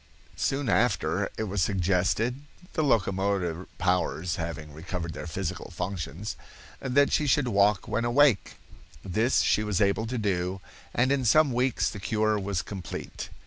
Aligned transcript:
Soon 0.35 0.67
after 0.67 1.29
it 1.37 1.43
was 1.43 1.61
suggested—the 1.61 2.83
locomotor 2.83 3.67
powers 3.77 4.37
having 4.37 4.73
recovered 4.73 5.13
their 5.13 5.27
physical 5.27 5.69
functions—that 5.69 7.11
she 7.11 7.27
should 7.27 7.47
walk 7.49 7.87
when 7.87 8.03
awake. 8.03 8.55
This 9.05 9.41
she 9.41 9.63
was 9.63 9.79
able 9.79 10.07
to 10.07 10.17
do, 10.17 10.59
and 10.91 11.11
in 11.11 11.23
some 11.23 11.51
weeks 11.53 11.87
the 11.87 11.99
cure 11.99 12.39
was 12.39 12.63
complete. 12.63 13.29